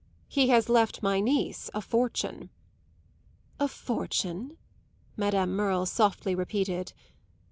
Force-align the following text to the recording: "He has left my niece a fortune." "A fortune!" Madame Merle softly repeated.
"He 0.27 0.49
has 0.49 0.67
left 0.67 1.03
my 1.03 1.19
niece 1.19 1.69
a 1.75 1.81
fortune." 1.81 2.49
"A 3.59 3.67
fortune!" 3.67 4.57
Madame 5.15 5.55
Merle 5.55 5.85
softly 5.85 6.33
repeated. 6.33 6.93